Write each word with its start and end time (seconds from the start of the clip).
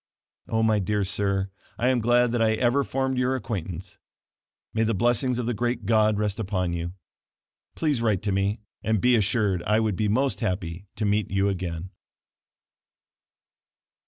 Oh, 0.49 0.63
my 0.63 0.79
dear 0.79 1.03
sir, 1.03 1.51
I 1.77 1.89
am 1.89 1.99
glad 1.99 2.31
that 2.31 2.41
I 2.41 2.53
ever 2.53 2.83
formed 2.83 3.19
your 3.19 3.35
acquaintance; 3.35 3.99
may 4.73 4.81
the 4.81 4.95
blessing 4.95 5.37
of 5.37 5.45
the 5.45 5.53
great 5.53 5.85
God 5.85 6.17
rest 6.17 6.39
upon 6.39 6.73
you. 6.73 6.93
Please 7.75 8.01
write 8.01 8.23
to 8.23 8.31
me, 8.31 8.61
and 8.83 8.99
be 8.99 9.15
assured, 9.15 9.61
I 9.61 9.79
would 9.79 9.95
be 9.95 10.07
most 10.07 10.39
happy 10.39 10.87
to 10.95 11.05
meet 11.05 11.29
you 11.29 11.49
again. 11.49 11.91